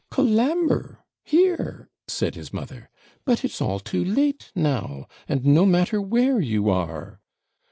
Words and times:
'Colambre! 0.09 1.05
here!' 1.23 1.87
said 2.07 2.33
his 2.33 2.51
mother; 2.51 2.89
'but 3.23 3.45
it's 3.45 3.61
all 3.61 3.79
too 3.79 4.03
late 4.03 4.51
now, 4.55 5.05
and 5.27 5.45
no 5.45 5.63
matter 5.63 6.01
where 6.01 6.39
you 6.39 6.71
are.' 6.71 7.21